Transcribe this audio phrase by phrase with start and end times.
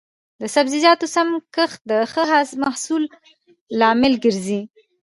[0.41, 2.23] د سبزیجاتو سم کښت د ښه
[2.63, 3.03] محصول
[3.79, 4.61] لامل ګرځي.